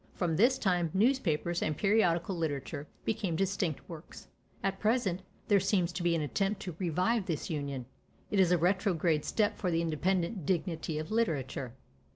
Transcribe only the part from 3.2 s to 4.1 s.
distinct